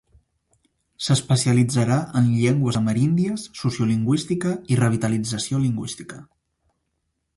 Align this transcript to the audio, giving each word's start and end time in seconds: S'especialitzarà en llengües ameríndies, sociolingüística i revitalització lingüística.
S'especialitzarà 1.07 1.97
en 2.21 2.31
llengües 2.37 2.79
ameríndies, 2.81 3.45
sociolingüística 3.61 4.55
i 4.73 4.79
revitalització 4.83 5.61
lingüística. 5.67 6.19